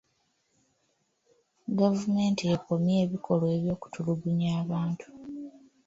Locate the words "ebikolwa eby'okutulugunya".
3.05-4.49